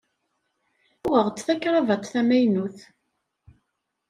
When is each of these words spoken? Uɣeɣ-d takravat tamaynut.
Uɣeɣ-d 1.07 1.37
takravat 1.45 2.03
tamaynut. 2.13 2.77